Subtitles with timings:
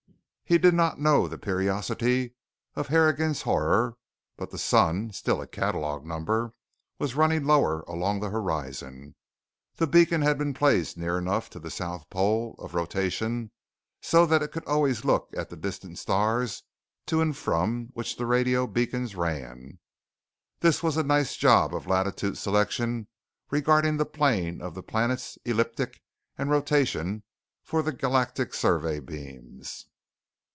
[0.51, 2.35] He did not know the periodicity
[2.75, 3.95] of Harrigan's Horror.
[4.35, 6.51] But the sun still a catalog number
[6.99, 9.15] was running lower along the horizon.
[9.77, 13.51] The beacon had been placed near enough to the South Pole of rotation
[14.01, 16.63] so that it could always look at the distant stars
[17.05, 19.79] to and from which the radio beacons ran.
[20.59, 23.07] This was a nice job of latitude selection
[23.51, 26.01] regarding the plane of the planet's ecliptic
[26.37, 27.23] and rotation
[27.63, 29.85] for the Galactic Survey beams.